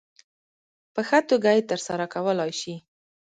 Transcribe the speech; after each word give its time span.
په 0.93 1.01
ښه 1.07 1.19
توګه 1.29 1.49
یې 1.55 1.67
ترسره 1.71 2.05
کولای 2.13 2.51
شي. 2.59 2.75